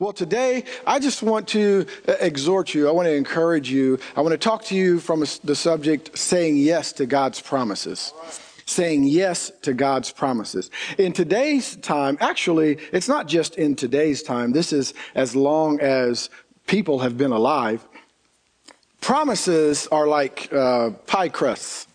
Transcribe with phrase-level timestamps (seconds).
[0.00, 2.88] Well, today I just want to uh, exhort you.
[2.88, 4.00] I want to encourage you.
[4.16, 8.12] I want to talk to you from the subject saying yes to God's promises.
[8.66, 10.72] Saying yes to God's promises.
[10.98, 14.50] In today's time, actually, it's not just in today's time.
[14.50, 16.28] This is as long as
[16.66, 17.86] people have been alive.
[19.00, 21.86] Promises are like uh, pie crusts.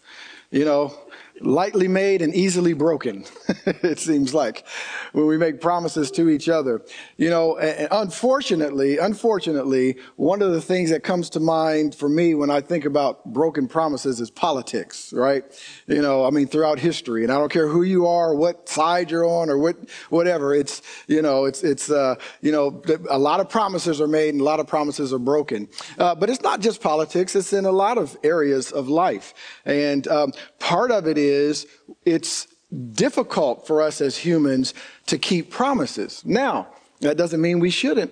[0.51, 0.97] You know,
[1.41, 3.25] lightly made and easily broken,
[3.65, 4.65] it seems like,
[5.13, 6.81] when we make promises to each other.
[7.17, 7.57] You know,
[7.91, 12.85] unfortunately, unfortunately, one of the things that comes to mind for me when I think
[12.85, 15.43] about broken promises is politics, right?
[15.87, 19.11] You know, I mean, throughout history, and I don't care who you are, what side
[19.11, 19.77] you're on, or what,
[20.09, 24.29] whatever, it's, you know, it's, it's, uh, you know, a lot of promises are made
[24.29, 25.67] and a lot of promises are broken.
[25.97, 29.33] Uh, but it's not just politics, it's in a lot of areas of life.
[29.65, 31.67] And um, part of it is is
[32.05, 32.47] it's
[32.93, 34.73] difficult for us as humans
[35.07, 36.23] to keep promises.
[36.25, 36.67] Now,
[37.01, 38.11] that doesn't mean we shouldn't.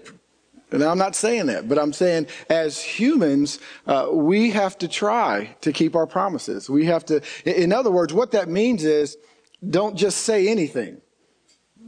[0.72, 5.56] And I'm not saying that, but I'm saying as humans, uh, we have to try
[5.62, 6.70] to keep our promises.
[6.70, 9.18] We have to, in other words, what that means is
[9.70, 11.02] don't just say anything.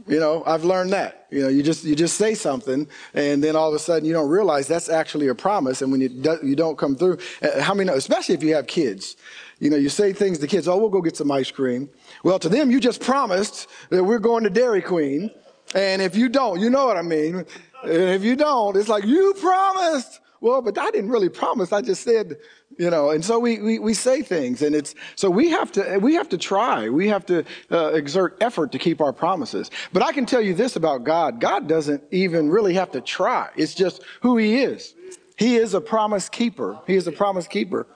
[0.06, 1.26] You know, I've learned that.
[1.30, 4.12] You know, you just you just say something, and then all of a sudden you
[4.12, 5.82] don't realize that's actually a promise.
[5.82, 7.86] And when you do, you don't come through, uh, how many?
[7.88, 9.16] Know, Especially if you have kids,
[9.60, 11.88] you know, you say things to kids, oh, we'll go get some ice cream.
[12.24, 15.30] Well, to them, you just promised that we're going to Dairy Queen.
[15.74, 17.44] And if you don't, you know what I mean.
[17.84, 20.20] And if you don't, it's like, you promised.
[20.40, 21.72] Well, but I didn't really promise.
[21.72, 22.38] I just said,
[22.78, 25.98] you know, and so we, we, we say things and it's, so we have to,
[25.98, 26.88] we have to try.
[26.88, 29.70] We have to uh, exert effort to keep our promises.
[29.92, 31.40] But I can tell you this about God.
[31.40, 33.50] God doesn't even really have to try.
[33.56, 34.94] It's just who he is.
[35.36, 36.78] He is a promise keeper.
[36.86, 37.86] He is a promise keeper.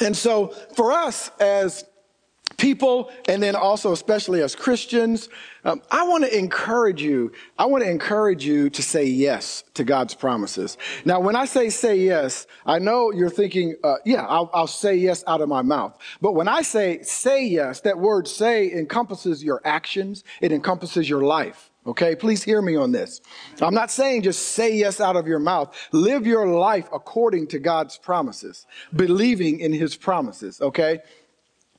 [0.00, 1.84] And so for us as
[2.56, 5.28] people, and then also especially as Christians,
[5.64, 7.32] um, I want to encourage you.
[7.58, 10.78] I want to encourage you to say yes to God's promises.
[11.04, 14.94] Now, when I say say yes, I know you're thinking, uh, yeah, I'll, I'll say
[14.96, 15.98] yes out of my mouth.
[16.20, 20.24] But when I say say yes, that word say encompasses your actions.
[20.40, 21.70] It encompasses your life.
[21.86, 23.20] Okay, please hear me on this.
[23.60, 25.74] I'm not saying just say yes out of your mouth.
[25.92, 30.60] Live your life according to God's promises, believing in his promises.
[30.60, 31.00] Okay.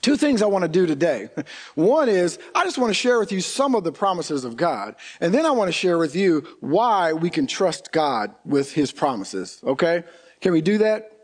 [0.02, 1.30] Two things I want to do today.
[1.76, 4.96] One is I just want to share with you some of the promises of God.
[5.20, 8.92] And then I want to share with you why we can trust God with his
[8.92, 9.60] promises.
[9.66, 10.04] Okay.
[10.40, 11.17] Can we do that?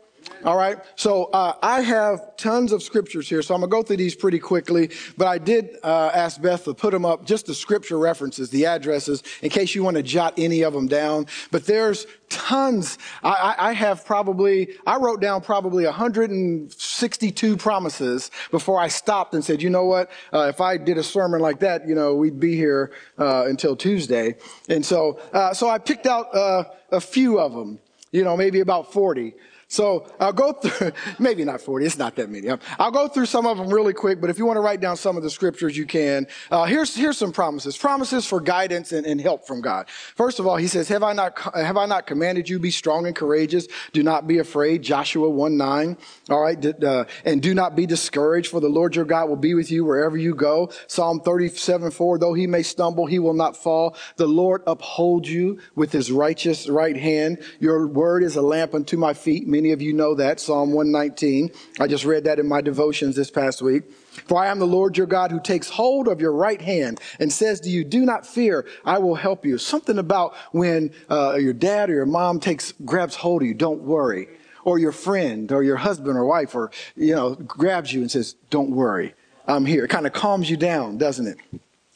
[0.44, 0.78] All right.
[0.96, 4.38] So uh, I have tons of scriptures here, so I'm gonna go through these pretty
[4.38, 4.90] quickly.
[5.16, 8.66] But I did uh, ask Beth to put them up, just the scripture references, the
[8.66, 11.26] addresses, in case you want to jot any of them down.
[11.50, 12.98] But there's tons.
[13.22, 19.62] I, I have probably I wrote down probably 162 promises before I stopped and said,
[19.62, 20.10] you know what?
[20.32, 23.76] Uh, if I did a sermon like that, you know, we'd be here uh, until
[23.76, 24.36] Tuesday.
[24.68, 27.78] And so, uh, so I picked out uh, a few of them.
[28.12, 29.34] You know, maybe about 40.
[29.74, 32.48] So I'll go through, maybe not 40, it's not that many.
[32.78, 34.96] I'll go through some of them really quick, but if you want to write down
[34.96, 36.28] some of the scriptures, you can.
[36.48, 37.76] Uh, here's, here's some promises.
[37.76, 39.88] Promises for guidance and, and, help from God.
[39.88, 43.06] First of all, he says, have I not, have I not commanded you be strong
[43.06, 43.66] and courageous?
[43.92, 44.82] Do not be afraid.
[44.82, 45.96] Joshua 1 9.
[46.30, 46.84] All right.
[46.84, 49.84] Uh, and do not be discouraged for the Lord your God will be with you
[49.84, 50.70] wherever you go.
[50.86, 52.18] Psalm 37 4.
[52.18, 53.96] Though he may stumble, he will not fall.
[54.16, 57.42] The Lord uphold you with his righteous right hand.
[57.60, 61.50] Your word is a lamp unto my feet Many of you know that, Psalm 119.
[61.80, 63.84] I just read that in my devotions this past week.
[64.26, 67.32] For I am the Lord your God who takes hold of your right hand and
[67.32, 69.56] says to you, do not fear, I will help you.
[69.56, 73.80] Something about when uh, your dad or your mom takes, grabs hold of you, don't
[73.80, 74.28] worry.
[74.66, 78.34] Or your friend or your husband or wife or, you know, grabs you and says,
[78.50, 79.14] don't worry,
[79.46, 79.86] I'm here.
[79.86, 81.38] It kind of calms you down, doesn't it?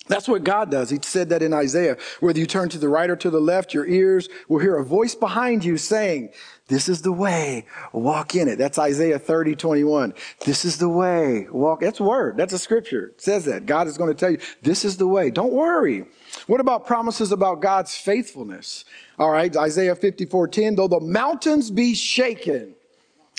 [0.09, 0.91] That's what God does.
[0.91, 1.97] He said that in Isaiah.
[2.21, 4.85] Whether you turn to the right or to the left, your ears will hear a
[4.85, 6.31] voice behind you saying,
[6.69, 7.65] this is the way.
[7.93, 8.57] Walk in it.
[8.57, 10.13] That's Isaiah 30, 21.
[10.45, 11.47] This is the way.
[11.51, 11.81] Walk.
[11.81, 12.37] That's word.
[12.37, 13.07] That's a scripture.
[13.09, 13.65] It says that.
[13.65, 15.31] God is going to tell you, this is the way.
[15.31, 16.05] Don't worry.
[16.47, 18.85] What about promises about God's faithfulness?
[19.19, 19.55] All right.
[19.57, 20.75] Isaiah 54, 10.
[20.77, 22.75] Though the mountains be shaken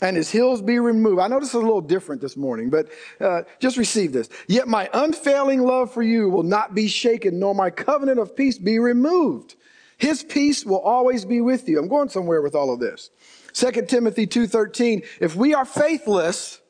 [0.01, 1.19] and his hills be removed.
[1.19, 4.30] I know this is a little different this morning, but uh, just receive this.
[4.48, 8.57] Yet my unfailing love for you will not be shaken, nor my covenant of peace
[8.57, 9.56] be removed.
[9.98, 11.80] His peace will always be with you.
[11.80, 13.10] I'm going somewhere with all of this.
[13.54, 16.62] 2 Timothy 2:13, if we are faithless,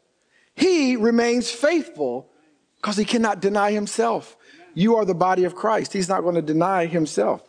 [0.55, 2.29] he remains faithful
[2.77, 4.35] because he cannot deny himself.
[4.73, 5.93] You are the body of Christ.
[5.93, 7.43] He's not going to deny himself.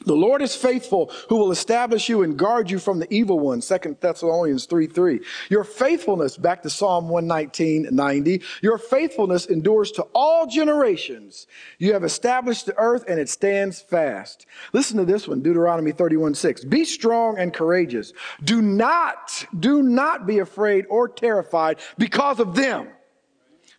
[0.00, 3.62] The Lord is faithful who will establish you and guard you from the evil one.
[3.62, 5.20] Second Thessalonians 3 3.
[5.48, 11.46] Your faithfulness, back to Psalm 119 90, your faithfulness endures to all generations.
[11.78, 14.46] You have established the earth and it stands fast.
[14.72, 16.64] Listen to this one, Deuteronomy 31 6.
[16.64, 18.12] Be strong and courageous.
[18.42, 22.88] Do not, do not be afraid or terrified because of them.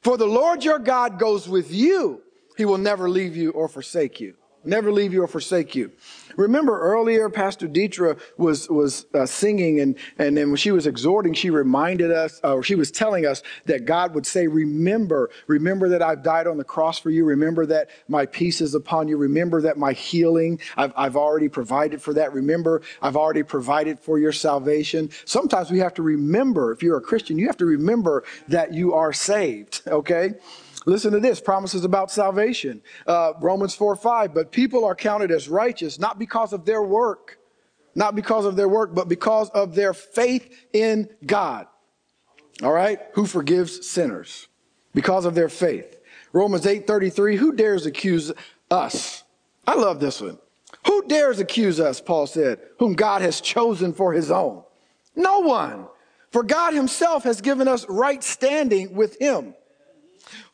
[0.01, 2.21] For the Lord your God goes with you.
[2.57, 4.35] He will never leave you or forsake you
[4.65, 5.91] never leave you or forsake you.
[6.37, 11.33] Remember earlier, Pastor Dietra was, was uh, singing and, and then when she was exhorting,
[11.33, 16.01] she reminded us, or she was telling us that God would say, remember, remember that
[16.01, 17.25] I've died on the cross for you.
[17.25, 19.17] Remember that my peace is upon you.
[19.17, 22.33] Remember that my healing, I've, I've already provided for that.
[22.33, 25.09] Remember, I've already provided for your salvation.
[25.25, 28.93] Sometimes we have to remember, if you're a Christian, you have to remember that you
[28.93, 30.33] are saved, okay?
[30.85, 32.81] Listen to this promises about salvation.
[33.07, 34.33] Uh, Romans 4 5.
[34.33, 37.39] But people are counted as righteous, not because of their work,
[37.95, 41.67] not because of their work, but because of their faith in God.
[42.61, 42.99] All right?
[43.13, 44.47] Who forgives sinners
[44.93, 45.99] because of their faith.
[46.33, 47.35] Romans 8 33.
[47.35, 48.31] Who dares accuse
[48.71, 49.23] us?
[49.67, 50.37] I love this one.
[50.87, 54.63] Who dares accuse us, Paul said, whom God has chosen for his own?
[55.15, 55.87] No one.
[56.31, 59.55] For God himself has given us right standing with him.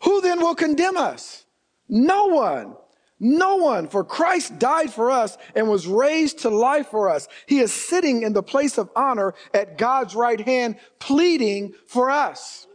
[0.03, 1.45] Who then will condemn us?
[1.87, 2.75] No one.
[3.23, 7.27] No one, for Christ died for us and was raised to life for us.
[7.45, 12.65] He is sitting in the place of honor at God's right hand, pleading for us.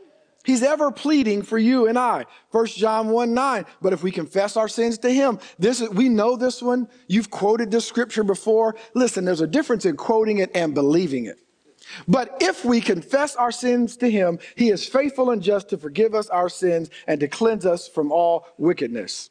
[0.44, 2.26] He's ever pleading for you and I.
[2.52, 3.64] First John 1 9.
[3.82, 6.86] But if we confess our sins to him, this is, we know this one.
[7.08, 8.76] You've quoted this scripture before.
[8.94, 11.40] Listen, there's a difference in quoting it and believing it.
[12.08, 16.14] But if we confess our sins to him, he is faithful and just to forgive
[16.14, 19.30] us our sins and to cleanse us from all wickedness.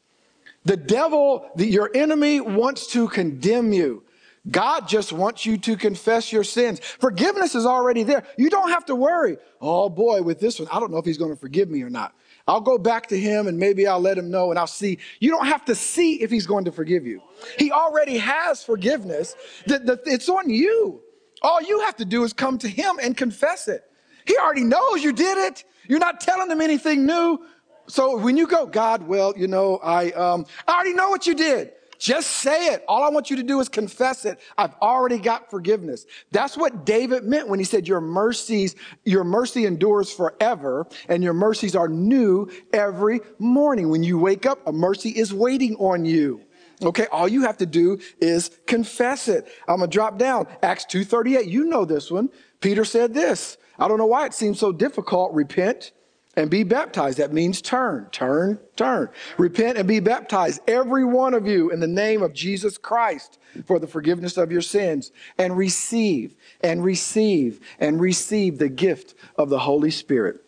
[0.64, 4.02] The devil, the, your enemy wants to condemn you.
[4.50, 6.80] God just wants you to confess your sins.
[6.80, 8.24] Forgiveness is already there.
[8.36, 9.38] You don't have to worry.
[9.60, 11.90] Oh boy, with this one, I don't know if he's going to forgive me or
[11.90, 12.14] not.
[12.48, 14.98] I'll go back to him and maybe I'll let him know and I'll see.
[15.18, 17.20] You don't have to see if he's going to forgive you.
[17.58, 19.34] He already has forgiveness.
[19.66, 21.02] The, the, it's on you.
[21.42, 23.84] All you have to do is come to him and confess it.
[24.26, 25.64] He already knows you did it.
[25.88, 27.44] You're not telling him anything new.
[27.88, 31.34] So when you go, God, well, you know, I, um, I already know what you
[31.34, 31.72] did.
[31.98, 32.84] Just say it.
[32.88, 34.38] All I want you to do is confess it.
[34.58, 36.06] I've already got forgiveness.
[36.30, 38.74] That's what David meant when he said, your mercies,
[39.04, 43.88] your mercy endures forever and your mercies are new every morning.
[43.88, 46.42] When you wake up, a mercy is waiting on you.
[46.82, 49.48] Okay, all you have to do is confess it.
[49.66, 50.46] I'm gonna drop down.
[50.62, 51.46] Acts 2:38.
[51.46, 52.28] You know this one.
[52.60, 53.56] Peter said this.
[53.78, 55.32] I don't know why it seems so difficult.
[55.32, 55.92] Repent
[56.36, 57.18] and be baptized.
[57.18, 59.08] That means turn, turn, turn.
[59.38, 63.78] Repent and be baptized, every one of you, in the name of Jesus Christ for
[63.78, 69.60] the forgiveness of your sins, and receive, and receive, and receive the gift of the
[69.60, 70.42] Holy Spirit.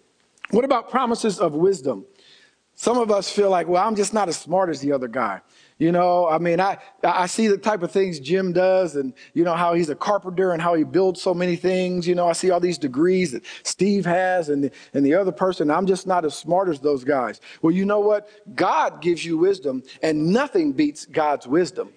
[0.50, 2.04] What about promises of wisdom?
[2.80, 5.40] Some of us feel like, well, I'm just not as smart as the other guy.
[5.78, 9.42] You know, I mean, I, I see the type of things Jim does and, you
[9.42, 12.06] know, how he's a carpenter and how he builds so many things.
[12.06, 15.32] You know, I see all these degrees that Steve has and the, and the other
[15.32, 15.72] person.
[15.72, 17.40] I'm just not as smart as those guys.
[17.62, 18.28] Well, you know what?
[18.54, 21.92] God gives you wisdom and nothing beats God's wisdom.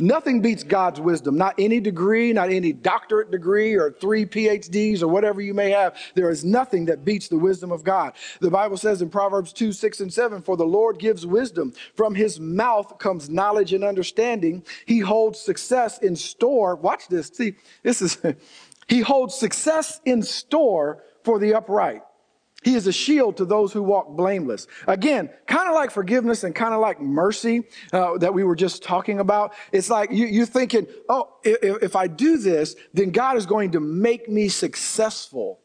[0.00, 1.36] Nothing beats God's wisdom.
[1.36, 5.96] Not any degree, not any doctorate degree or three PhDs or whatever you may have.
[6.14, 8.14] There is nothing that beats the wisdom of God.
[8.40, 11.72] The Bible says in Proverbs 2, 6, and 7, For the Lord gives wisdom.
[11.94, 14.64] From his mouth comes knowledge and understanding.
[14.86, 16.76] He holds success in store.
[16.76, 17.28] Watch this.
[17.28, 18.18] See, this is,
[18.88, 22.02] he holds success in store for the upright.
[22.62, 24.66] He is a shield to those who walk blameless.
[24.86, 27.62] Again, kind of like forgiveness and kind of like mercy
[27.92, 29.54] uh, that we were just talking about.
[29.72, 33.70] It's like you, you're thinking, oh, if, if, I do this, then God is going
[33.72, 35.60] to make me successful.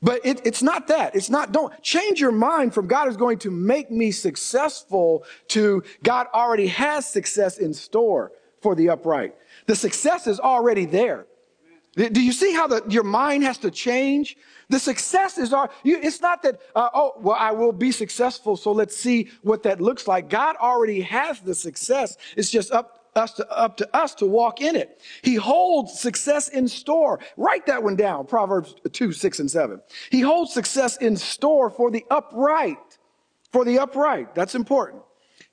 [0.00, 1.16] But it, it's not that.
[1.16, 5.82] It's not, don't change your mind from God is going to make me successful to
[6.04, 8.30] God already has success in store
[8.62, 9.34] for the upright.
[9.66, 11.26] The success is already there.
[11.96, 14.36] Do you see how the, your mind has to change?
[14.68, 18.56] The success is our, you, it's not that, uh, oh, well, I will be successful,
[18.56, 20.28] so let's see what that looks like.
[20.28, 22.18] God already has the success.
[22.36, 25.00] It's just up us to, up to us to walk in it.
[25.22, 27.18] He holds success in store.
[27.38, 29.80] Write that one down, Proverbs 2, 6, and 7.
[30.10, 32.98] He holds success in store for the upright.
[33.52, 34.34] For the upright.
[34.34, 35.02] That's important.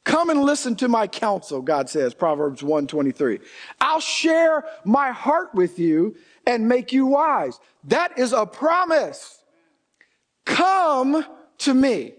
[0.03, 3.39] Come and listen to my counsel, God says, Proverbs 1, 23.
[3.79, 7.59] I'll share my heart with you and make you wise.
[7.85, 9.41] That is a promise.
[10.45, 11.25] Come
[11.59, 12.13] to me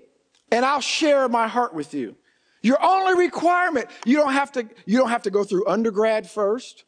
[0.50, 2.16] and I'll share my heart with you.
[2.62, 6.84] Your only requirement, you don't have to, you don't have to go through undergrad first.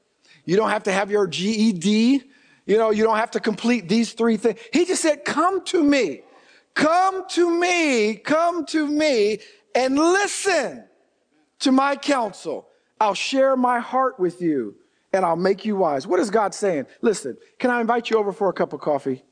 [0.46, 2.22] You don't have to have your GED.
[2.64, 4.58] You know, you don't have to complete these three things.
[4.72, 6.22] He just said, come to me.
[6.74, 8.16] Come to me.
[8.16, 9.40] Come to me
[9.74, 10.84] and listen
[11.60, 12.68] to my counsel.
[12.98, 14.76] I'll share my heart with you
[15.16, 16.06] and I'll make you wise.
[16.06, 16.86] What is God saying?
[17.00, 19.24] Listen, can I invite you over for a cup of coffee?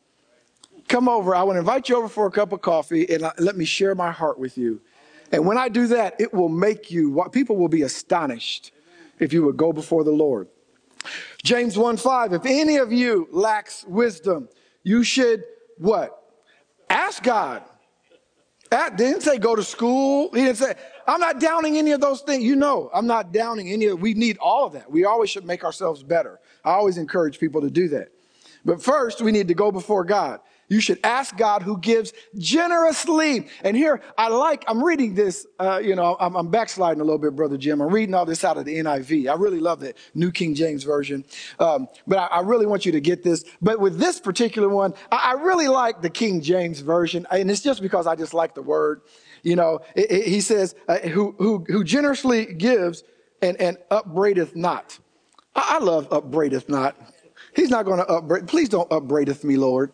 [0.88, 1.34] Come over.
[1.34, 3.64] I want to invite you over for a cup of coffee and uh, let me
[3.64, 4.80] share my heart with you.
[5.32, 8.72] And when I do that, it will make you, what people will be astonished
[9.18, 10.48] if you would go before the Lord.
[11.42, 14.48] James 1 5, if any of you lacks wisdom,
[14.82, 15.44] you should
[15.78, 16.18] what?
[16.88, 17.62] Ask God.
[18.70, 20.30] That didn't say go to school.
[20.32, 20.74] He didn't say,
[21.06, 22.44] I'm not downing any of those things.
[22.44, 24.90] You know, I'm not downing any of we need all of that.
[24.90, 26.40] We always should make ourselves better.
[26.64, 28.08] I always encourage people to do that.
[28.64, 30.40] But first, we need to go before God.
[30.68, 33.48] You should ask God who gives generously.
[33.62, 37.18] And here, I like, I'm reading this, uh, you know, I'm, I'm, backsliding a little
[37.18, 37.82] bit, Brother Jim.
[37.82, 39.30] I'm reading all this out of the NIV.
[39.30, 41.24] I really love the New King James Version.
[41.58, 43.44] Um, but I, I, really want you to get this.
[43.60, 47.26] But with this particular one, I, I, really like the King James Version.
[47.30, 49.02] And it's just because I just like the word.
[49.44, 53.04] You know, it, it, he says, uh, who, who, who generously gives
[53.42, 54.98] and, and upbraideth not.
[55.54, 56.96] I, I love upbraideth not.
[57.54, 58.48] He's not going to upbraid.
[58.48, 59.92] Please don't upbraideth me, Lord.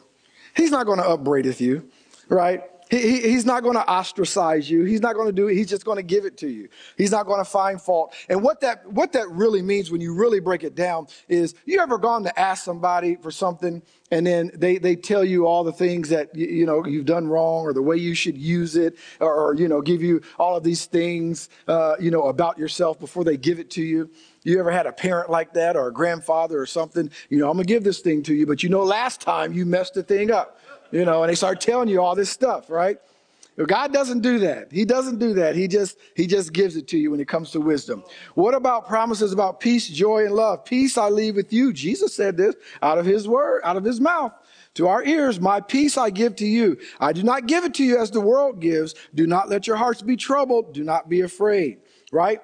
[0.56, 1.90] He's not going to upbraideth you,
[2.28, 2.62] right?
[2.90, 4.84] He, he, he's not going to ostracize you.
[4.84, 5.54] He's not going to do it.
[5.54, 6.68] He's just going to give it to you.
[6.98, 8.14] He's not going to find fault.
[8.28, 11.80] And what that, what that really means when you really break it down is you
[11.80, 15.72] ever gone to ask somebody for something and then they, they tell you all the
[15.72, 18.98] things that, you, you know, you've done wrong or the way you should use it
[19.20, 22.98] or, or you know, give you all of these things, uh, you know, about yourself
[22.98, 24.10] before they give it to you.
[24.42, 27.10] You ever had a parent like that or a grandfather or something?
[27.28, 29.52] You know, I'm going to give this thing to you, but you know, last time
[29.52, 30.58] you messed the thing up
[30.92, 32.98] you know, and they start telling you all this stuff, right?
[33.66, 34.72] God doesn't do that.
[34.72, 35.54] He doesn't do that.
[35.54, 38.02] He just he just gives it to you when it comes to wisdom.
[38.34, 40.64] What about promises about peace, joy, and love?
[40.64, 41.72] Peace I leave with you.
[41.72, 44.32] Jesus said this out of his word, out of his mouth.
[44.74, 46.78] To our ears, my peace I give to you.
[47.00, 48.94] I do not give it to you as the world gives.
[49.14, 50.72] Do not let your hearts be troubled.
[50.72, 51.78] Do not be afraid.
[52.12, 52.40] Right?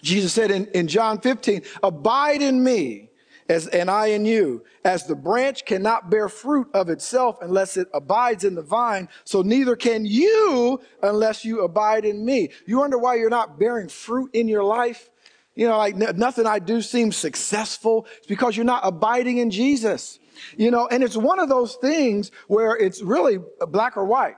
[0.00, 3.10] Jesus said in, in John 15, abide in me
[3.48, 4.64] as, and I in you.
[4.84, 9.42] As the branch cannot bear fruit of itself unless it abides in the vine, so
[9.42, 12.50] neither can you unless you abide in me.
[12.66, 15.10] You wonder why you're not bearing fruit in your life?
[15.54, 18.06] You know, like n- nothing I do seems successful.
[18.18, 20.18] It's because you're not abiding in Jesus.
[20.56, 23.38] You know, and it's one of those things where it's really
[23.68, 24.36] black or white.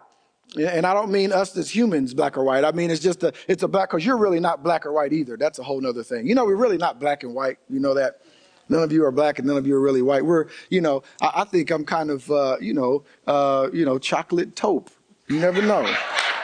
[0.56, 2.64] And I don't mean us as humans, black or white.
[2.64, 5.12] I mean, it's just a, it's a black, cause you're really not black or white
[5.12, 5.36] either.
[5.36, 6.26] That's a whole nother thing.
[6.26, 7.58] You know, we're really not black and white.
[7.68, 8.22] You know that?
[8.68, 10.24] None of you are black and none of you are really white.
[10.24, 13.98] We're, you know, I, I think I'm kind of, uh, you know, uh, you know,
[13.98, 14.90] chocolate taupe.
[15.28, 15.94] You never know.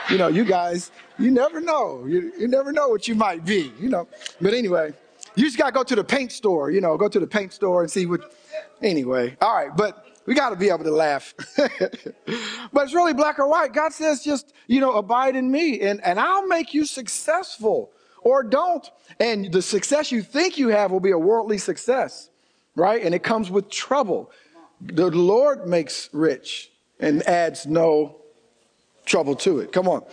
[0.09, 2.05] You know, you guys, you never know.
[2.05, 4.07] You, you never know what you might be, you know.
[4.39, 4.93] But anyway,
[5.35, 7.53] you just got to go to the paint store, you know, go to the paint
[7.53, 8.33] store and see what.
[8.81, 11.33] Anyway, all right, but we got to be able to laugh.
[11.57, 13.73] but it's really black or white.
[13.73, 17.91] God says, just, you know, abide in me and, and I'll make you successful
[18.25, 18.89] or don't.
[19.21, 22.29] And the success you think you have will be a worldly success,
[22.75, 23.01] right?
[23.01, 24.29] And it comes with trouble.
[24.81, 28.17] The Lord makes rich and adds no
[29.05, 29.71] trouble to it.
[29.71, 30.03] Come on.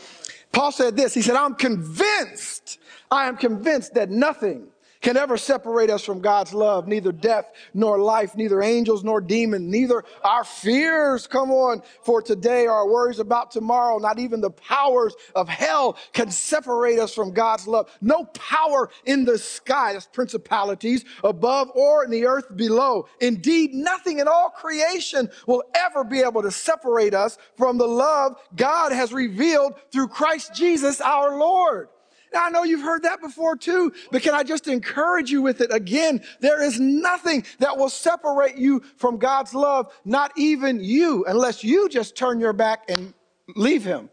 [0.52, 1.14] Paul said this.
[1.14, 2.78] He said, I'm convinced,
[3.10, 4.68] I am convinced that nothing
[5.02, 6.88] can ever separate us from God's love.
[6.88, 12.66] Neither death nor life, neither angels nor demons, neither our fears, come on, for today,
[12.66, 17.66] our worries about tomorrow, not even the powers of hell can separate us from God's
[17.66, 17.90] love.
[18.00, 23.08] No power in the sky, that's principalities above or in the earth below.
[23.20, 28.36] Indeed, nothing in all creation will ever be able to separate us from the love
[28.54, 31.88] God has revealed through Christ Jesus our Lord.
[32.32, 35.60] Now, I know you've heard that before too, but can I just encourage you with
[35.60, 36.22] it again?
[36.40, 41.88] There is nothing that will separate you from God's love, not even you, unless you
[41.88, 43.12] just turn your back and
[43.54, 44.08] leave Him.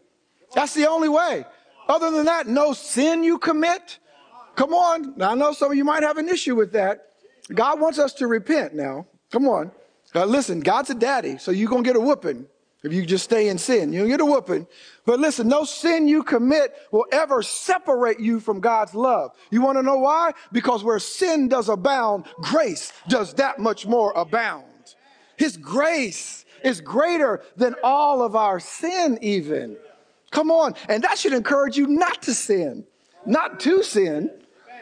[0.54, 1.44] That's the only way.
[1.88, 3.98] Other than that, no sin you commit.
[4.54, 5.20] Come on.
[5.22, 7.06] I know some of you might have an issue with that.
[7.54, 9.06] God wants us to repent now.
[9.30, 9.72] Come on.
[10.14, 12.46] Uh, listen, God's a daddy, so you're going to get a whooping
[12.82, 13.92] if you just stay in sin.
[13.92, 14.66] You'll get a whooping.
[15.04, 19.32] But listen, no sin you commit will ever separate you from God's love.
[19.50, 20.32] You want to know why?
[20.52, 24.64] Because where sin does abound, grace does that much more abound.
[25.36, 29.76] His grace is greater than all of our sin, even.
[30.30, 30.74] Come on.
[30.88, 32.84] And that should encourage you not to sin,
[33.26, 34.30] not to sin.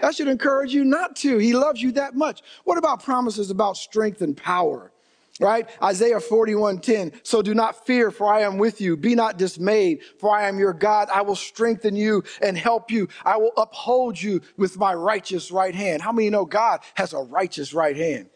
[0.00, 1.38] That should encourage you not to.
[1.38, 2.42] He loves you that much.
[2.64, 4.92] What about promises about strength and power?
[5.40, 5.68] Right?
[5.82, 7.12] Isaiah 41:10.
[7.22, 8.96] So do not fear, for I am with you.
[8.96, 11.08] Be not dismayed, for I am your God.
[11.12, 13.08] I will strengthen you and help you.
[13.24, 16.02] I will uphold you with my righteous right hand.
[16.02, 18.30] How many know God has a righteous right hand?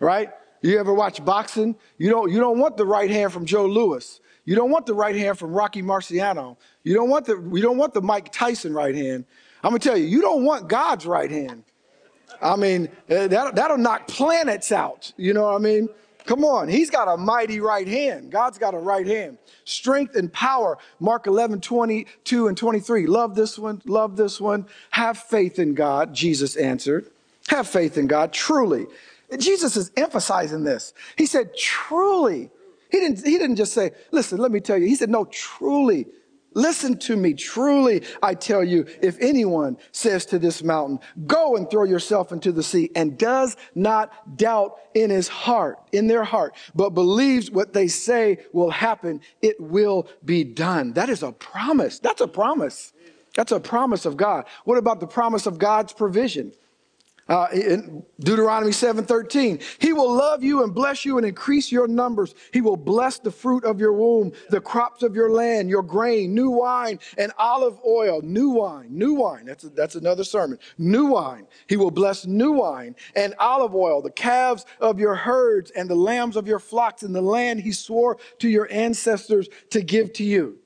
[0.00, 0.30] Right?
[0.62, 1.76] You ever watch boxing?
[1.98, 4.20] You don't you don't want the right hand from Joe Louis.
[4.44, 6.56] You don't want the right hand from Rocky Marciano.
[6.82, 9.24] You don't want the you don't want the Mike Tyson right hand.
[9.62, 11.64] I'm gonna tell you, you don't want God's right hand.
[12.42, 15.12] I mean, eh, that, that'll knock planets out.
[15.16, 15.88] You know what I mean?
[16.26, 18.30] Come on, he's got a mighty right hand.
[18.30, 19.38] God's got a right hand.
[19.64, 20.78] Strength and power.
[20.98, 23.06] Mark 11, 22 and 23.
[23.06, 24.66] Love this one, love this one.
[24.90, 27.10] Have faith in God, Jesus answered.
[27.48, 28.86] Have faith in God, truly.
[29.38, 30.92] Jesus is emphasizing this.
[31.16, 32.50] He said, truly.
[32.90, 34.86] He didn't, he didn't just say, listen, let me tell you.
[34.86, 36.06] He said, no, truly.
[36.54, 37.34] Listen to me.
[37.34, 42.50] Truly, I tell you, if anyone says to this mountain, go and throw yourself into
[42.50, 47.72] the sea and does not doubt in his heart, in their heart, but believes what
[47.72, 50.92] they say will happen, it will be done.
[50.94, 52.00] That is a promise.
[52.00, 52.92] That's a promise.
[53.36, 54.46] That's a promise of God.
[54.64, 56.52] What about the promise of God's provision?
[57.30, 62.34] Uh, in Deuteronomy 7:13, he will love you and bless you and increase your numbers.
[62.52, 66.34] He will bless the fruit of your womb, the crops of your land, your grain,
[66.34, 69.46] new wine and olive oil, new wine, new wine.
[69.46, 70.58] That's a, that's another sermon.
[70.76, 71.46] New wine.
[71.68, 75.94] He will bless new wine and olive oil, the calves of your herds and the
[75.94, 80.24] lambs of your flocks in the land he swore to your ancestors to give to
[80.24, 80.58] you.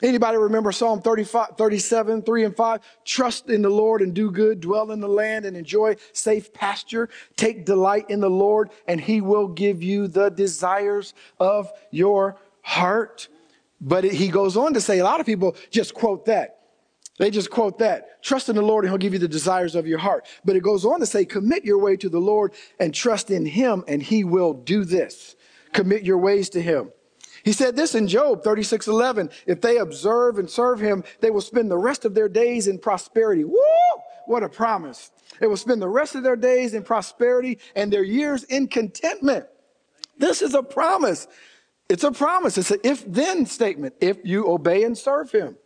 [0.00, 2.80] Anybody remember Psalm 35, 37, 3 and 5?
[3.04, 7.08] Trust in the Lord and do good, dwell in the land and enjoy safe pasture.
[7.36, 13.28] Take delight in the Lord and he will give you the desires of your heart.
[13.80, 16.54] But he goes on to say, a lot of people just quote that.
[17.18, 18.22] They just quote that.
[18.22, 20.28] Trust in the Lord and he'll give you the desires of your heart.
[20.44, 23.44] But it goes on to say, commit your way to the Lord and trust in
[23.44, 25.34] him and he will do this.
[25.72, 26.92] Commit your ways to him.
[27.48, 29.30] He said this in Job 36 11.
[29.46, 32.78] If they observe and serve him, they will spend the rest of their days in
[32.78, 33.42] prosperity.
[33.42, 33.56] Woo!
[34.26, 35.10] What a promise.
[35.40, 39.46] They will spend the rest of their days in prosperity and their years in contentment.
[40.18, 41.26] This is a promise.
[41.88, 42.58] It's a promise.
[42.58, 43.94] It's an if then statement.
[43.98, 45.56] If you obey and serve him.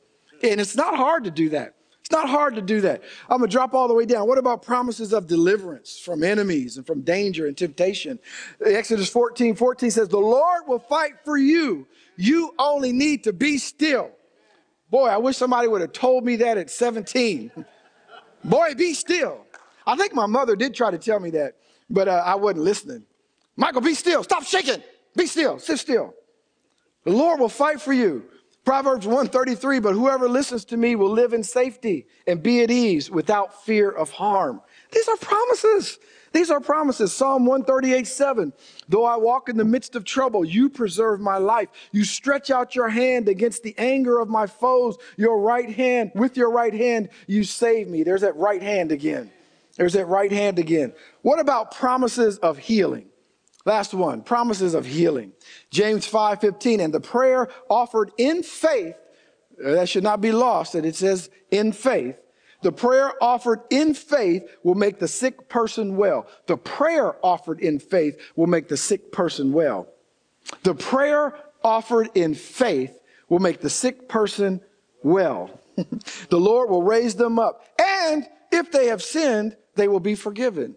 [0.41, 1.75] And it's not hard to do that.
[2.13, 3.03] Not hard to do that.
[3.29, 4.29] I'm going to drop all the way down.
[4.29, 8.19] What about promises of deliverance from enemies and from danger and temptation?
[8.65, 11.87] Exodus 14 14 says, The Lord will fight for you.
[12.17, 14.11] You only need to be still.
[14.91, 17.51] Boy, I wish somebody would have told me that at 17.
[18.45, 19.47] Boy, be still.
[19.87, 21.57] I think my mother did try to tell me that,
[21.89, 23.05] but uh, I wasn't listening.
[23.57, 24.23] Michael, be still.
[24.23, 24.83] Stop shaking.
[25.17, 25.59] Be still.
[25.59, 26.15] Sit still.
[27.05, 28.25] The Lord will fight for you.
[28.65, 33.11] Proverbs 133, but whoever listens to me will live in safety and be at ease
[33.11, 34.61] without fear of harm.
[34.93, 35.99] These are promises.
[36.33, 37.13] These are promises.
[37.13, 38.53] Psalm 138, 7.
[38.89, 41.69] Though I walk in the midst of trouble, you preserve my life.
[41.91, 44.97] You stretch out your hand against the anger of my foes.
[45.17, 48.05] Your right hand, with your right hand, you save me.
[48.05, 49.31] There's that right hand again.
[49.77, 50.93] There's that right hand again.
[51.23, 53.09] What about promises of healing?
[53.65, 55.33] Last one, promises of healing.
[55.71, 58.97] James 5:15 and the prayer offered in faith
[59.65, 62.17] uh, that should not be lost that it says in faith.
[62.63, 66.27] The prayer offered in faith will make the sick person well.
[66.47, 69.89] The prayer offered in faith will make the sick person well.
[70.63, 72.99] The prayer offered in faith
[73.29, 74.61] will make the sick person
[75.03, 75.51] well.
[75.77, 77.65] the Lord will raise them up.
[77.81, 80.77] And if they have sinned, they will be forgiven.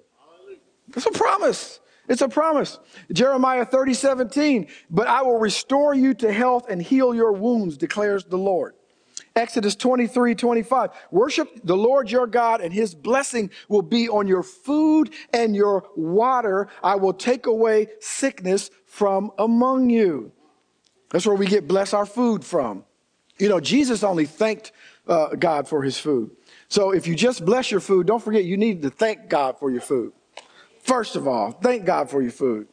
[0.89, 1.80] That's a promise.
[2.07, 2.79] It's a promise.
[3.11, 4.67] Jeremiah 30, 17.
[4.89, 8.75] But I will restore you to health and heal your wounds, declares the Lord.
[9.35, 10.91] Exodus 23, 25.
[11.11, 15.89] Worship the Lord your God, and his blessing will be on your food and your
[15.97, 16.69] water.
[16.81, 20.31] I will take away sickness from among you.
[21.09, 22.85] That's where we get bless our food from.
[23.37, 24.71] You know, Jesus only thanked
[25.07, 26.31] uh, God for his food.
[26.69, 29.69] So if you just bless your food, don't forget you need to thank God for
[29.69, 30.13] your food.
[30.86, 32.67] First of all, thank God for your food.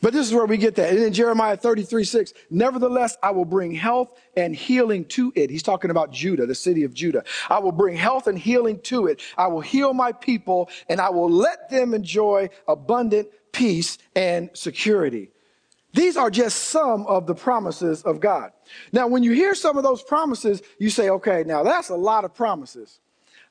[0.00, 0.94] But this is where we get that.
[0.94, 5.50] And in Jeremiah 33, 6, nevertheless, I will bring health and healing to it.
[5.50, 7.24] He's talking about Judah, the city of Judah.
[7.50, 9.20] I will bring health and healing to it.
[9.36, 15.28] I will heal my people and I will let them enjoy abundant peace and security.
[15.92, 18.52] These are just some of the promises of God.
[18.92, 22.24] Now, when you hear some of those promises, you say, okay, now that's a lot
[22.24, 22.98] of promises.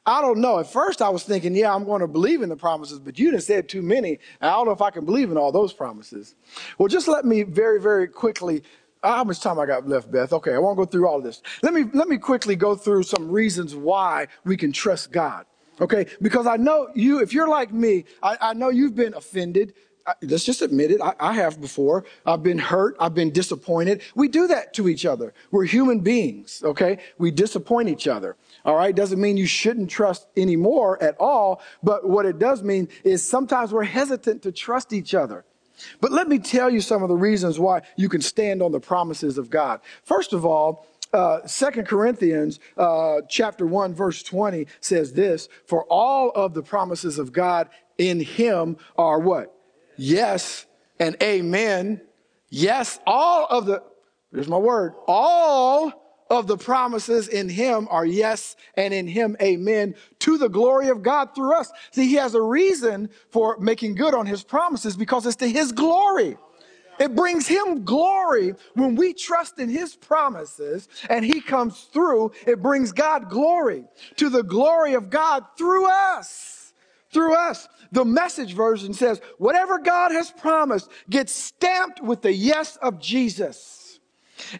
[0.05, 0.59] I don't know.
[0.59, 3.31] At first, I was thinking, yeah, I'm going to believe in the promises, but you
[3.31, 4.19] didn't said too many.
[4.39, 6.35] I don't know if I can believe in all those promises.
[6.77, 8.61] Well, just let me very, very quickly.
[9.03, 10.31] How much time I got left, Beth?
[10.33, 11.41] Okay, I won't go through all of this.
[11.61, 15.45] Let me let me quickly go through some reasons why we can trust God.
[15.79, 17.19] Okay, because I know you.
[17.19, 19.73] If you're like me, I, I know you've been offended
[20.21, 21.01] let's just admit it.
[21.01, 22.05] I, I, have before.
[22.25, 22.95] I've been hurt.
[22.99, 24.01] I've been disappointed.
[24.13, 25.33] We do that to each other.
[25.51, 26.99] We're human beings, okay?
[27.17, 28.35] We disappoint each other.
[28.65, 28.95] All right.
[28.95, 31.61] Doesn't mean you shouldn't trust anymore at all.
[31.83, 35.45] But what it does mean is sometimes we're hesitant to trust each other.
[36.01, 38.79] But let me tell you some of the reasons why you can stand on the
[38.79, 39.81] promises of God.
[40.03, 46.31] First of all, uh, Second Corinthians uh, chapter 1 verse 20 says this, for all
[46.31, 49.53] of the promises of God in him are what?
[49.97, 50.65] Yes
[50.99, 52.01] and amen.
[52.49, 53.83] Yes, all of the,
[54.33, 59.95] here's my word, all of the promises in him are yes and in him amen
[60.19, 61.71] to the glory of God through us.
[61.91, 65.71] See, he has a reason for making good on his promises because it's to his
[65.71, 66.37] glory.
[66.99, 72.31] It brings him glory when we trust in his promises and he comes through.
[72.47, 73.85] It brings God glory
[74.15, 76.73] to the glory of God through us.
[77.11, 77.67] Through us.
[77.91, 83.99] The message version says, whatever God has promised gets stamped with the yes of Jesus.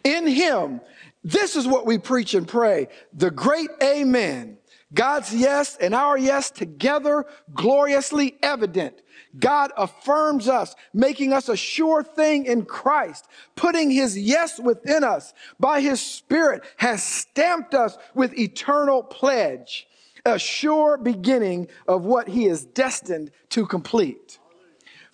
[0.04, 0.80] In him,
[1.26, 2.86] this is what we preach and pray.
[3.12, 4.58] The great amen.
[4.94, 9.02] God's yes and our yes together, gloriously evident.
[9.36, 15.34] God affirms us, making us a sure thing in Christ, putting his yes within us
[15.58, 19.88] by his spirit has stamped us with eternal pledge,
[20.24, 24.38] a sure beginning of what he is destined to complete.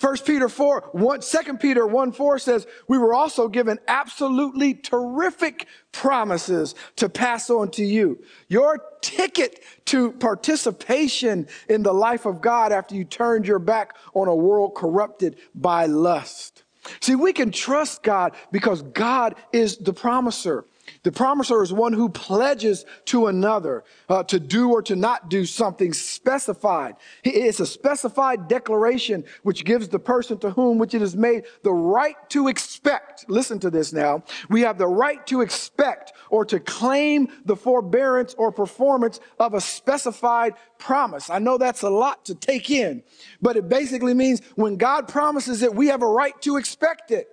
[0.03, 5.69] First Peter 4, 1, 2 Peter 1 4 says, we were also given absolutely terrific
[5.93, 8.21] promises to pass on to you.
[8.49, 14.27] Your ticket to participation in the life of God after you turned your back on
[14.27, 16.65] a world corrupted by lust.
[16.99, 20.65] See, we can trust God because God is the promiser.
[21.03, 25.45] The promiser is one who pledges to another uh, to do or to not do
[25.45, 26.97] something specified.
[27.25, 31.73] It's a specified declaration which gives the person to whom which it is made the
[31.73, 33.29] right to expect.
[33.29, 34.23] Listen to this now.
[34.49, 39.61] We have the right to expect or to claim the forbearance or performance of a
[39.61, 41.31] specified promise.
[41.31, 43.03] I know that's a lot to take in,
[43.41, 47.29] but it basically means when God promises it, we have a right to expect it.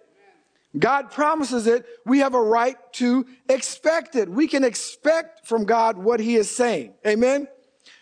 [0.77, 1.85] God promises it.
[2.05, 4.29] We have a right to expect it.
[4.29, 6.93] We can expect from God what he is saying.
[7.07, 7.47] Amen.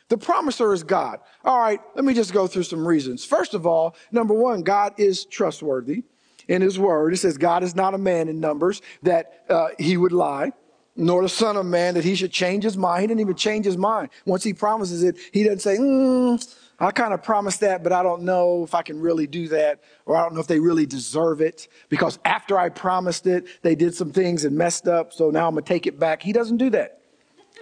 [0.10, 1.20] The promiser is God.
[1.46, 1.80] All right.
[1.96, 3.24] Let me just go through some reasons.
[3.26, 6.04] First of all, number one, God is trustworthy
[6.48, 7.14] in his word.
[7.14, 10.52] It says God is not a man in numbers that uh, he would lie
[10.98, 13.02] nor the son of man that he should change his mind.
[13.02, 14.10] He didn't even change his mind.
[14.26, 18.04] Once he promises it, he doesn't say, mm, I kind of promised that, but I
[18.04, 20.86] don't know if I can really do that, or I don't know if they really
[20.86, 25.32] deserve it, because after I promised it, they did some things and messed up, so
[25.32, 26.22] now I'm going to take it back.
[26.22, 27.02] He doesn't do that.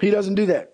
[0.01, 0.73] He doesn't do that.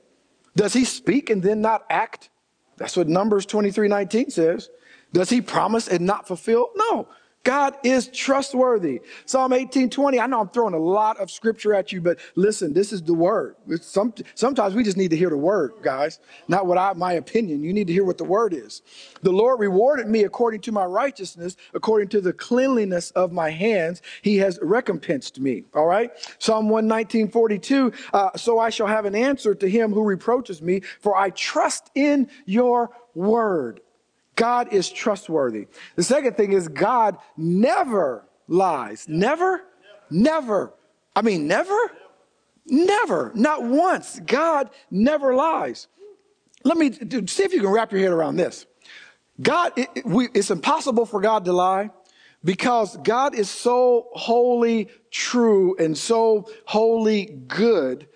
[0.55, 2.29] Does he speak and then not act?
[2.77, 4.69] That's what Numbers 23 19 says.
[5.13, 6.69] Does he promise and not fulfill?
[6.75, 7.07] No.
[7.43, 9.01] God is trustworthy.
[9.25, 10.19] Psalm 18, 20.
[10.19, 13.15] I know I'm throwing a lot of scripture at you, but listen, this is the
[13.15, 13.55] word.
[13.81, 16.19] Some, sometimes we just need to hear the word, guys.
[16.47, 17.63] Not what I, my opinion.
[17.63, 18.83] You need to hear what the word is.
[19.23, 24.03] The Lord rewarded me according to my righteousness, according to the cleanliness of my hands.
[24.21, 25.63] He has recompensed me.
[25.73, 26.11] All right.
[26.37, 27.91] Psalm 119, 42.
[28.13, 31.89] Uh, so I shall have an answer to him who reproaches me, for I trust
[31.95, 33.81] in your word.
[34.35, 35.67] God is trustworthy.
[35.95, 39.07] The second thing is God never lies.
[39.07, 39.63] Never?
[40.09, 40.73] Never.
[41.15, 41.91] I mean, never?
[42.65, 43.31] Never.
[43.35, 44.19] Not once.
[44.25, 45.87] God never lies.
[46.63, 48.65] Let me see if you can wrap your head around this.
[49.41, 51.89] God, it, it, we, it's impossible for God to lie
[52.43, 58.07] because God is so wholly true and so wholly good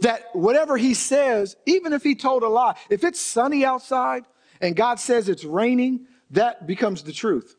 [0.00, 4.24] that whatever he says, even if he told a lie, if it's sunny outside,
[4.64, 7.56] and God says it's raining, that becomes the truth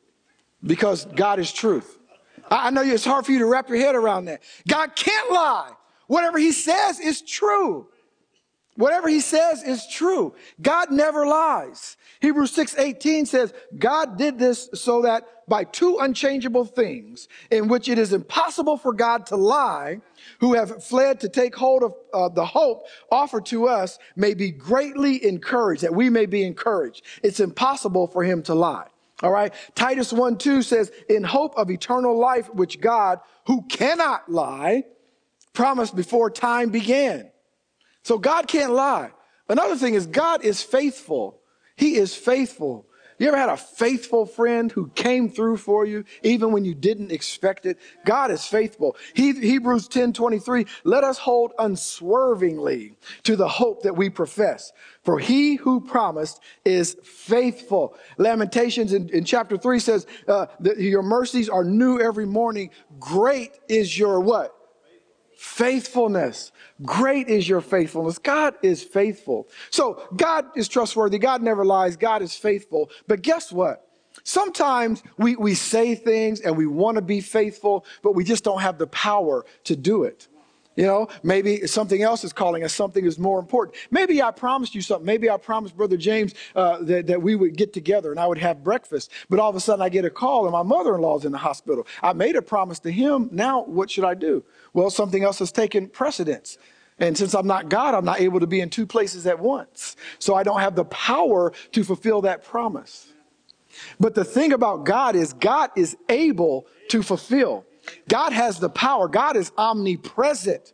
[0.63, 2.00] because God is truth.
[2.50, 4.41] I know it's hard for you to wrap your head around that.
[4.68, 5.72] God can't lie.
[6.08, 7.88] Whatever he says is true.
[8.78, 10.36] Whatever he says is true.
[10.62, 11.96] God never lies.
[12.20, 17.98] Hebrews 6:18 says, God did this so that by two unchangeable things in which it
[17.98, 20.02] is impossible for God to lie,
[20.40, 24.52] who have fled to take hold of uh, the hope offered to us may be
[24.52, 27.04] greatly encouraged, that we may be encouraged.
[27.24, 28.88] It's impossible for him to lie.
[29.24, 29.54] All right.
[29.76, 34.84] Titus 1 2 says, in hope of eternal life, which God, who cannot lie,
[35.54, 37.32] promised before time began.
[38.06, 39.10] So God can't lie.
[39.50, 41.39] Another thing is God is faithful.
[41.76, 42.86] He is faithful.
[43.18, 47.12] You ever had a faithful friend who came through for you even when you didn't
[47.12, 47.80] expect it?
[48.06, 48.96] God is faithful.
[49.15, 54.72] He, Hebrews 10 23, let us hold unswervingly to the hope that we profess.
[55.02, 57.98] For he who promised is faithful.
[58.20, 62.70] Lamentations in, in chapter 3 says, uh, that your mercies are new every morning.
[63.00, 64.56] Great is your what?
[65.45, 66.51] Faithfulness.
[66.84, 68.17] Great is your faithfulness.
[68.17, 69.47] God is faithful.
[69.69, 71.17] So God is trustworthy.
[71.17, 71.95] God never lies.
[71.95, 72.89] God is faithful.
[73.08, 73.88] But guess what?
[74.23, 78.60] Sometimes we, we say things and we want to be faithful, but we just don't
[78.60, 80.27] have the power to do it.
[80.76, 83.78] You know, maybe something else is calling us, something is more important.
[83.92, 85.06] Maybe I promised you something.
[85.06, 88.38] Maybe I promised Brother James uh, that, that we would get together and I would
[88.40, 89.12] have breakfast.
[89.30, 91.32] But all of a sudden I get a call and my mother in law's in
[91.32, 91.88] the hospital.
[92.04, 93.30] I made a promise to him.
[93.32, 94.44] Now, what should I do?
[94.74, 96.58] Well, something else has taken precedence.
[97.00, 99.96] And since I'm not God, I'm not able to be in two places at once.
[100.20, 103.14] So I don't have the power to fulfill that promise.
[104.00, 107.66] But the thing about God is, God is able to fulfill.
[108.08, 109.08] God has the power.
[109.08, 110.74] God is omnipresent.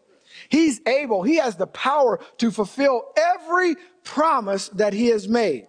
[0.50, 5.68] He's able, He has the power to fulfill every promise that He has made.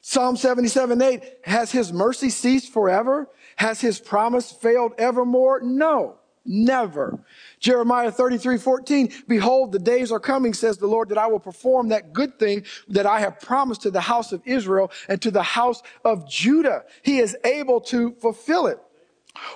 [0.00, 3.28] Psalm 77 8, has His mercy ceased forever?
[3.56, 5.60] Has His promise failed evermore?
[5.60, 6.16] No.
[6.50, 7.22] Never.
[7.60, 11.88] Jeremiah 33, 14, behold, the days are coming, says the Lord, that I will perform
[11.88, 15.42] that good thing that I have promised to the house of Israel and to the
[15.42, 16.84] house of Judah.
[17.02, 18.80] He is able to fulfill it.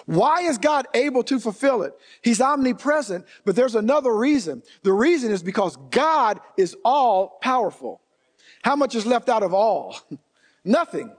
[0.06, 1.94] Why is God able to fulfill it?
[2.22, 4.62] He's omnipresent, but there's another reason.
[4.82, 8.00] The reason is because God is all powerful.
[8.62, 9.96] How much is left out of all?
[10.64, 11.12] Nothing.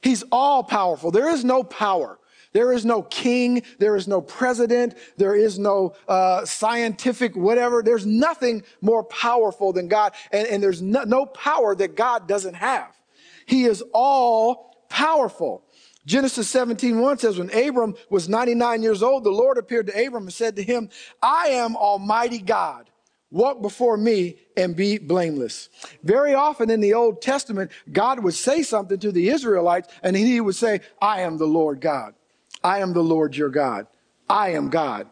[0.00, 1.10] He's all powerful.
[1.10, 2.18] There is no power.
[2.52, 3.62] There is no king.
[3.78, 4.94] There is no president.
[5.18, 7.82] There is no uh, scientific whatever.
[7.82, 10.14] There's nothing more powerful than God.
[10.32, 12.96] And, and there's no, no power that God doesn't have.
[13.44, 15.65] He is all powerful.
[16.06, 20.24] Genesis 17, 1 says, when Abram was 99 years old, the Lord appeared to Abram
[20.24, 20.88] and said to him,
[21.20, 22.88] I am Almighty God.
[23.32, 25.68] Walk before me and be blameless.
[26.04, 30.40] Very often in the Old Testament, God would say something to the Israelites and he
[30.40, 32.14] would say, I am the Lord God.
[32.62, 33.88] I am the Lord your God.
[34.30, 35.08] I am God.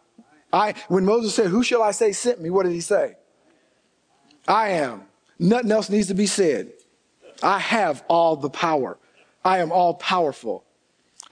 [0.53, 2.51] I, when Moses said, Who shall I say sent me?
[2.51, 3.17] What did he say?
[4.47, 5.03] I am.
[5.41, 6.73] Nothing else needs to be said.
[7.43, 8.97] I have all the power.
[9.45, 10.64] I am all powerful.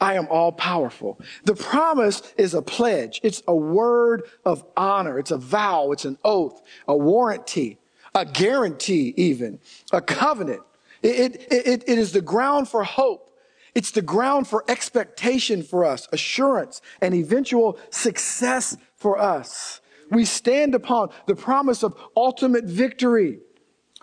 [0.02, 1.20] I am all powerful.
[1.44, 3.20] The promise is a pledge.
[3.22, 5.16] It's a word of honor.
[5.16, 5.92] It's a vow.
[5.92, 7.78] It's an oath, a warranty,
[8.12, 9.60] a guarantee, even
[9.92, 10.62] a covenant.
[11.02, 13.38] It, it, it, it is the ground for hope.
[13.76, 19.80] It's the ground for expectation for us, assurance, and eventual success for us.
[20.10, 23.38] We stand upon the promise of ultimate victory.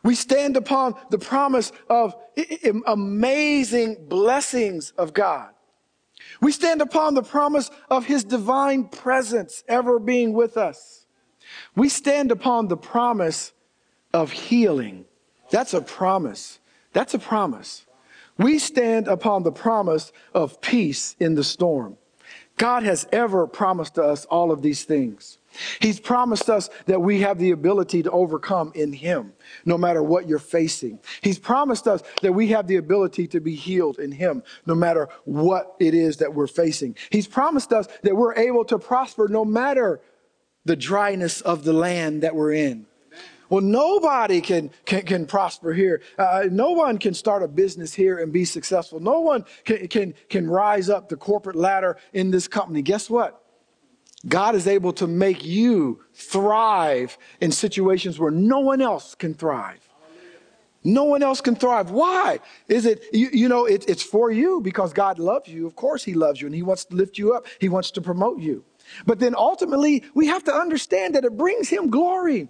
[0.04, 2.16] We stand upon the promise of
[2.88, 5.50] amazing blessings of God.
[6.42, 11.06] We stand upon the promise of his divine presence ever being with us.
[11.76, 13.52] We stand upon the promise
[14.14, 15.06] of healing.
[15.52, 16.60] That's a promise.
[16.94, 17.86] That's a promise.
[18.38, 21.98] We stand upon the promise of peace in the storm.
[22.58, 25.38] God has ever promised us all of these things.
[25.80, 29.34] He's promised us that we have the ability to overcome in Him,
[29.66, 31.00] no matter what you're facing.
[31.22, 35.10] He's promised us that we have the ability to be healed in Him, no matter
[35.26, 36.96] what it is that we're facing.
[37.10, 40.02] He's promised us that we're able to prosper no matter
[40.66, 42.86] the dryness of the land that we're in.
[43.50, 46.02] Well, nobody can, can, can prosper here.
[46.18, 49.00] Uh, no one can start a business here and be successful.
[49.00, 52.84] No one can, can, can rise up the corporate ladder in this company.
[52.84, 53.44] Guess what?
[54.28, 59.80] God is able to make you thrive in situations where no one else can thrive.
[60.84, 61.92] No one else can thrive.
[61.92, 62.40] Why?
[62.68, 65.68] Is it, you, you know, it, it's for you because God loves you.
[65.68, 67.48] Of course, He loves you and He wants to lift you up.
[67.60, 68.64] He wants to promote you.
[69.06, 72.50] But then ultimately, we have to understand that it brings Him glory.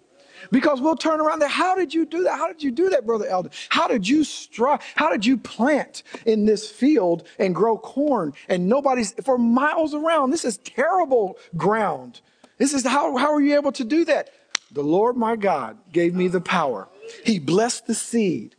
[0.52, 1.49] Because we'll turn around there.
[1.49, 2.38] How did you do that?
[2.38, 3.49] How did you do that, Brother Elder?
[3.69, 4.82] How did you strive?
[4.95, 10.32] How did you plant in this field and grow corn and nobody's for miles around?
[10.32, 12.21] This is terrible ground.
[12.58, 14.30] This is how, how are you able to do that?
[14.71, 16.88] The Lord my God gave me the power.
[17.23, 18.56] He blessed the seed.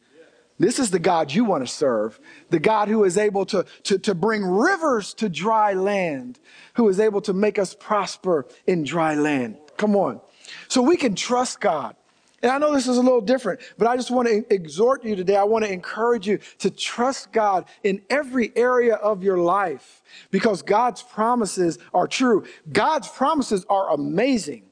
[0.58, 2.20] This is the God you want to serve.
[2.50, 6.38] The God who is able to, to, to bring rivers to dry land,
[6.74, 9.56] who is able to make us prosper in dry land.
[9.78, 10.20] Come on.
[10.68, 11.96] So we can trust God.
[12.42, 15.14] And I know this is a little different, but I just want to exhort you
[15.14, 15.36] today.
[15.36, 20.62] I want to encourage you to trust God in every area of your life because
[20.62, 22.46] God's promises are true.
[22.72, 24.62] God's promises are amazing.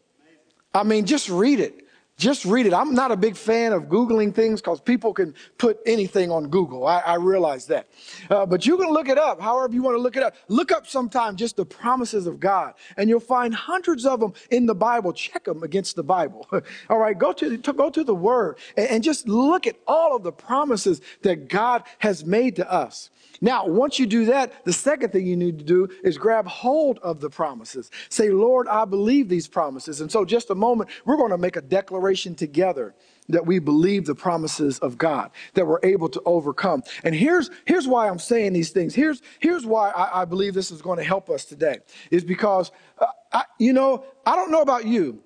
[0.72, 1.87] I mean, just read it.
[2.18, 2.74] Just read it.
[2.74, 6.84] I'm not a big fan of Googling things because people can put anything on Google.
[6.84, 7.88] I, I realize that.
[8.28, 10.34] Uh, but you can look it up, however you want to look it up.
[10.48, 14.66] Look up sometime just the promises of God, and you'll find hundreds of them in
[14.66, 15.12] the Bible.
[15.12, 16.48] Check them against the Bible.
[16.90, 20.16] all right, go to, to, go to the Word and, and just look at all
[20.16, 23.10] of the promises that God has made to us.
[23.40, 26.98] Now, once you do that, the second thing you need to do is grab hold
[26.98, 27.90] of the promises.
[28.08, 30.00] Say, Lord, I believe these promises.
[30.00, 32.94] And so, just a moment, we're going to make a declaration together
[33.28, 36.82] that we believe the promises of God, that we're able to overcome.
[37.04, 38.94] And here's, here's why I'm saying these things.
[38.94, 41.78] Here's, here's why I, I believe this is going to help us today,
[42.10, 45.22] is because, uh, I, you know, I don't know about you,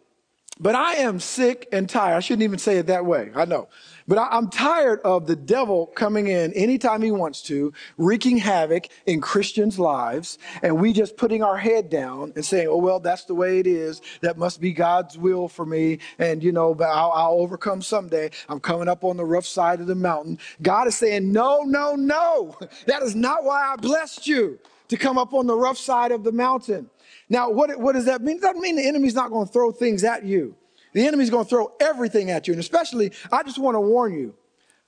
[0.60, 2.16] but I am sick and tired.
[2.16, 3.30] I shouldn't even say it that way.
[3.34, 3.68] I know.
[4.08, 8.88] But I, am tired of the devil coming in anytime he wants to, wreaking havoc
[9.06, 13.24] in Christians' lives, and we just putting our head down and saying, oh, well, that's
[13.24, 14.00] the way it is.
[14.20, 15.98] That must be God's will for me.
[16.18, 18.30] And, you know, but I'll, I'll overcome someday.
[18.48, 20.38] I'm coming up on the rough side of the mountain.
[20.62, 22.56] God is saying, no, no, no.
[22.86, 24.58] That is not why I blessed you
[24.92, 26.90] to come up on the rough side of the mountain.
[27.30, 28.36] Now, what, what does that mean?
[28.36, 30.54] It doesn't mean the enemy's not going to throw things at you.
[30.92, 32.52] The enemy's going to throw everything at you.
[32.52, 34.34] And especially, I just want to warn you.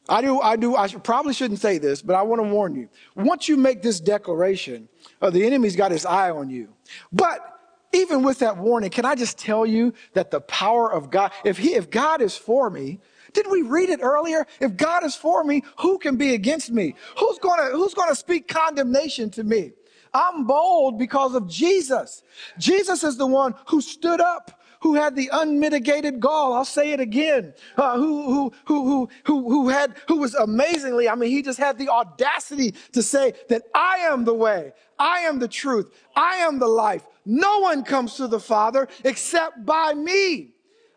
[0.06, 2.74] I do, I do, I should, probably shouldn't say this, but I want to warn
[2.74, 2.90] you.
[3.16, 4.90] Once you make this declaration,
[5.22, 6.68] uh, the enemy's got his eye on you.
[7.10, 7.40] But
[7.94, 11.56] even with that warning, can I just tell you that the power of God, if
[11.56, 13.00] he, if God is for me,
[13.32, 14.46] did we read it earlier?
[14.60, 16.94] If God is for me, who can be against me?
[17.18, 19.72] Who's gonna, who's gonna speak condemnation to me?
[20.14, 22.22] I'm bold because of Jesus.
[22.58, 26.52] Jesus is the one who stood up who had the unmitigated gall.
[26.52, 27.54] I'll say it again.
[27.74, 31.78] Uh, who, who, who, who, who, had, who was amazingly, I mean, he just had
[31.78, 34.72] the audacity to say that I am the way.
[34.98, 35.90] I am the truth.
[36.14, 37.06] I am the life.
[37.24, 40.52] No one comes to the Father except by me.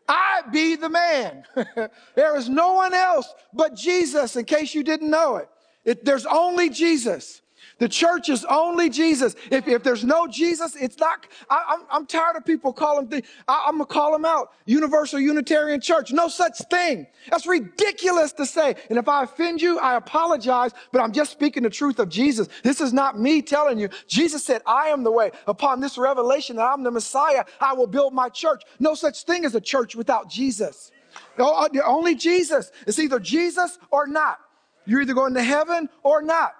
[0.10, 1.46] I be the man.
[2.16, 5.50] there is no one else but Jesus, in case you didn't know it.
[5.86, 7.42] it there's only Jesus.
[7.80, 9.36] The church is only Jesus.
[9.52, 11.28] If, if there's no Jesus, it's not.
[11.50, 13.28] I, am tired of people calling things.
[13.48, 14.54] I'm going to call them out.
[14.66, 16.12] Universal Unitarian Church.
[16.12, 17.06] No such thing.
[17.30, 18.76] That's ridiculous to say.
[18.90, 22.48] And if I offend you, I apologize, but I'm just speaking the truth of Jesus.
[22.64, 23.90] This is not me telling you.
[24.08, 25.32] Jesus said, I am the way.
[25.46, 28.64] Upon this revelation that I'm the Messiah, I will build my church.
[28.80, 30.92] No such thing as a church without Jesus.
[31.38, 32.72] Only Jesus.
[32.88, 34.40] It's either Jesus or not.
[34.86, 36.54] You're either going to heaven or not.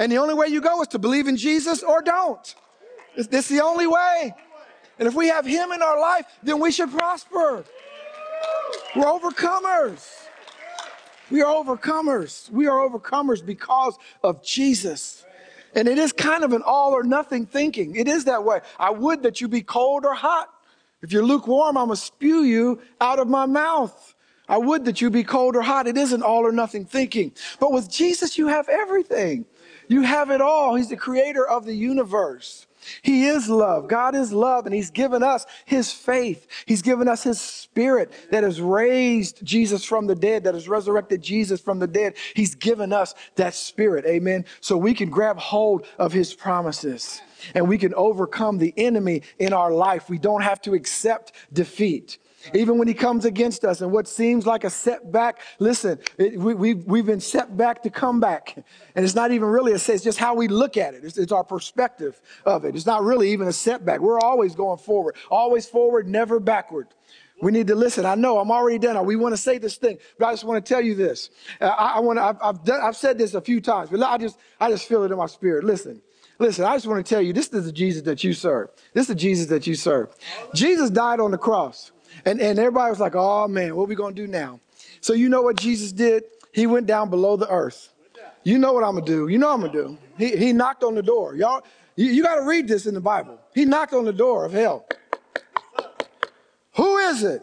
[0.00, 2.54] And the only way you go is to believe in Jesus or don't.
[3.16, 4.34] It's, it's the only way.
[4.98, 7.64] And if we have Him in our life, then we should prosper.
[8.96, 10.26] We're overcomers.
[11.30, 12.50] We are overcomers.
[12.50, 15.26] We are overcomers because of Jesus.
[15.74, 17.94] And it is kind of an all or nothing thinking.
[17.94, 18.60] It is that way.
[18.78, 20.48] I would that you be cold or hot.
[21.02, 24.14] If you're lukewarm, I'm going to spew you out of my mouth.
[24.48, 25.86] I would that you be cold or hot.
[25.86, 27.32] It isn't all or nothing thinking.
[27.60, 29.44] But with Jesus, you have everything.
[29.90, 30.76] You have it all.
[30.76, 32.68] He's the creator of the universe.
[33.02, 33.88] He is love.
[33.88, 36.46] God is love, and He's given us His faith.
[36.64, 41.20] He's given us His Spirit that has raised Jesus from the dead, that has resurrected
[41.20, 42.14] Jesus from the dead.
[42.36, 44.06] He's given us that Spirit.
[44.06, 44.44] Amen.
[44.60, 47.20] So we can grab hold of His promises
[47.56, 50.08] and we can overcome the enemy in our life.
[50.08, 52.18] We don't have to accept defeat.
[52.54, 56.54] Even when he comes against us and what seems like a setback, listen, it, we,
[56.54, 58.56] we've, we've been set back to come back.
[58.94, 61.04] And it's not even really a set, it's just how we look at it.
[61.04, 62.74] It's, it's our perspective of it.
[62.74, 64.00] It's not really even a setback.
[64.00, 66.88] We're always going forward, always forward, never backward.
[67.42, 68.04] We need to listen.
[68.04, 69.04] I know I'm already done.
[69.06, 71.30] We want to say this thing, but I just want to tell you this.
[71.60, 74.02] Uh, I, I want to, I've, I've, done, I've said this a few times, but
[74.02, 75.64] I just, I just feel it in my spirit.
[75.64, 76.02] Listen,
[76.38, 78.68] listen, I just want to tell you, this is the Jesus that you serve.
[78.92, 80.14] This is the Jesus that you serve.
[80.54, 81.92] Jesus died on the cross.
[82.24, 84.60] And, and everybody was like, oh man, what are we going to do now?
[85.00, 86.24] So you know what Jesus did?
[86.52, 87.92] He went down below the earth.
[88.42, 89.28] You know what I'm going to do.
[89.28, 89.98] You know I'm going to do.
[90.16, 91.36] He, he knocked on the door.
[91.36, 91.62] Y'all,
[91.96, 93.38] you, you got to read this in the Bible.
[93.54, 94.86] He knocked on the door of hell.
[96.76, 97.42] Who is it?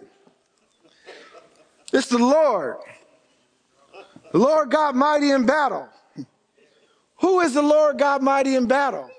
[1.94, 2.78] It's the Lord.
[4.32, 5.88] The Lord God mighty in battle.
[7.20, 9.10] Who is the Lord God mighty in battle?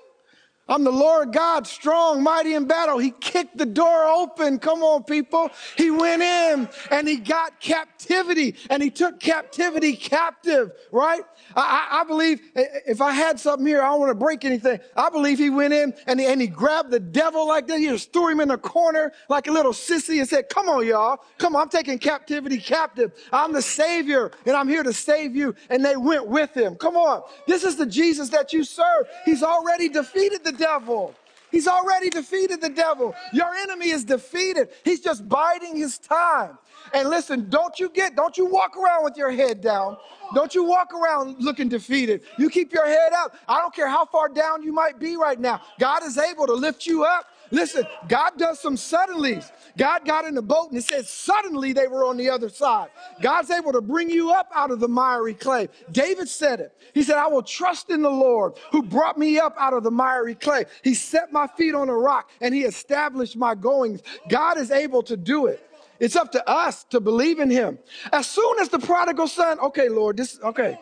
[0.69, 2.99] I'm the Lord God, strong, mighty in battle.
[2.99, 4.59] He kicked the door open.
[4.59, 5.49] Come on, people.
[5.75, 11.23] He went in and he got captivity and he took captivity captive, right?
[11.55, 14.79] I, I, believe if I had something here, I don't want to break anything.
[14.95, 17.79] I believe he went in and he, and he grabbed the devil like that.
[17.79, 20.85] He just threw him in the corner like a little sissy and said, come on,
[20.85, 21.19] y'all.
[21.39, 21.63] Come on.
[21.63, 23.11] I'm taking captivity captive.
[23.33, 25.55] I'm the savior and I'm here to save you.
[25.69, 26.75] And they went with him.
[26.75, 27.23] Come on.
[27.47, 29.07] This is the Jesus that you serve.
[29.25, 31.15] He's already defeated the devil.
[31.51, 33.15] He's already defeated the devil.
[33.33, 34.69] Your enemy is defeated.
[34.85, 36.59] He's just biding his time.
[36.93, 39.97] And listen, don't you get, don't you walk around with your head down.
[40.35, 42.21] Don't you walk around looking defeated.
[42.37, 43.35] You keep your head up.
[43.47, 45.61] I don't care how far down you might be right now.
[45.79, 47.25] God is able to lift you up.
[47.51, 49.51] Listen, God does some suddenlies.
[49.77, 52.89] God got in the boat and it says suddenly they were on the other side.
[53.21, 55.69] God's able to bring you up out of the miry clay.
[55.91, 56.75] David said it.
[56.93, 59.91] He said, I will trust in the Lord who brought me up out of the
[59.91, 60.65] miry clay.
[60.83, 64.01] He set my feet on a rock and he established my goings.
[64.29, 65.65] God is able to do it.
[65.99, 67.77] It's up to us to believe in him.
[68.13, 70.79] As soon as the prodigal son, okay, Lord, this, okay.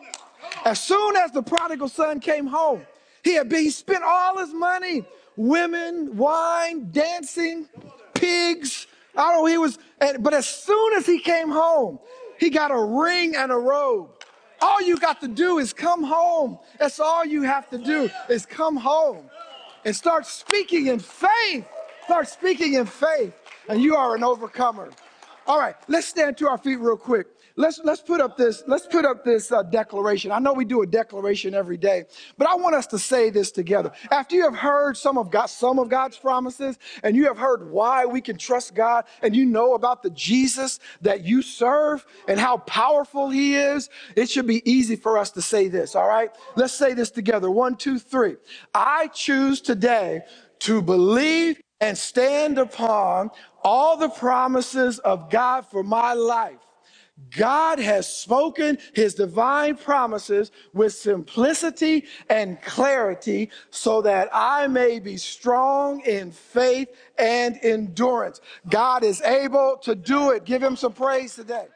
[0.64, 2.86] As soon as the prodigal son came home,
[3.24, 5.04] he had been, he spent all his money,
[5.38, 7.68] women, wine, dancing,
[8.12, 8.86] pigs.
[9.16, 9.78] I don't know, he was,
[10.20, 11.98] but as soon as he came home,
[12.38, 14.10] he got a ring and a robe.
[14.60, 16.58] All you got to do is come home.
[16.78, 19.30] That's all you have to do is come home
[19.84, 21.66] and start speaking in faith.
[22.04, 23.34] Start speaking in faith,
[23.68, 24.90] and you are an overcomer.
[25.46, 27.26] All right, let's stand to our feet real quick.
[27.58, 30.30] Let's let's put up this let's put up this uh, declaration.
[30.32, 32.04] I know we do a declaration every day,
[32.38, 33.92] but I want us to say this together.
[34.12, 37.70] After you have heard some of God some of God's promises, and you have heard
[37.72, 42.40] why we can trust God, and you know about the Jesus that you serve and
[42.40, 45.96] how powerful He is, it should be easy for us to say this.
[45.96, 47.50] All right, let's say this together.
[47.50, 48.36] One, two, three.
[48.72, 50.22] I choose today
[50.60, 53.32] to believe and stand upon
[53.64, 56.67] all the promises of God for my life.
[57.36, 65.16] God has spoken his divine promises with simplicity and clarity so that I may be
[65.16, 66.88] strong in faith
[67.18, 68.40] and endurance.
[68.68, 70.44] God is able to do it.
[70.44, 71.68] Give him some praise today.